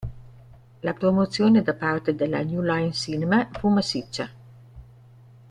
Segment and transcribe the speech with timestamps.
[0.81, 4.27] La promozione da parte della New Line Cinema fu massiccia.